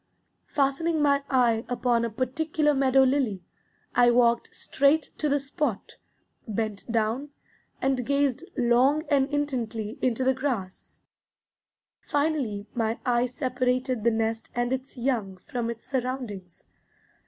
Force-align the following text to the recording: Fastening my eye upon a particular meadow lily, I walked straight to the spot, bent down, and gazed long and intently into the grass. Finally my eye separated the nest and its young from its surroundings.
Fastening 0.47 0.99
my 0.99 1.21
eye 1.29 1.63
upon 1.69 2.03
a 2.03 2.09
particular 2.09 2.73
meadow 2.73 3.03
lily, 3.03 3.43
I 3.93 4.09
walked 4.09 4.47
straight 4.55 5.11
to 5.19 5.29
the 5.29 5.39
spot, 5.39 5.97
bent 6.47 6.91
down, 6.91 7.29
and 7.83 8.03
gazed 8.03 8.43
long 8.57 9.03
and 9.09 9.29
intently 9.31 9.99
into 10.01 10.23
the 10.23 10.33
grass. 10.33 11.01
Finally 11.99 12.65
my 12.73 12.97
eye 13.05 13.27
separated 13.27 14.03
the 14.03 14.09
nest 14.09 14.49
and 14.55 14.73
its 14.73 14.97
young 14.97 15.37
from 15.37 15.69
its 15.69 15.83
surroundings. 15.83 16.65